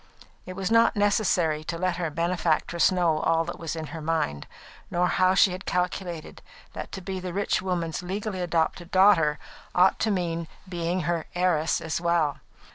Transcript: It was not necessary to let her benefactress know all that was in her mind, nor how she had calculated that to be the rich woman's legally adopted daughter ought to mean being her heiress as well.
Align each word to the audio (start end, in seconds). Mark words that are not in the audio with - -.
It 0.47 0.53
was 0.55 0.71
not 0.71 0.95
necessary 0.95 1.63
to 1.65 1.77
let 1.77 1.97
her 1.97 2.09
benefactress 2.09 2.91
know 2.91 3.19
all 3.19 3.45
that 3.45 3.59
was 3.59 3.75
in 3.75 3.85
her 3.93 4.01
mind, 4.01 4.47
nor 4.89 5.05
how 5.05 5.35
she 5.35 5.51
had 5.51 5.67
calculated 5.67 6.41
that 6.73 6.91
to 6.93 7.01
be 7.01 7.19
the 7.19 7.33
rich 7.33 7.61
woman's 7.61 8.01
legally 8.01 8.41
adopted 8.41 8.89
daughter 8.89 9.37
ought 9.75 9.99
to 9.99 10.09
mean 10.09 10.47
being 10.67 11.01
her 11.01 11.27
heiress 11.35 11.79
as 11.81 12.01
well. 12.01 12.37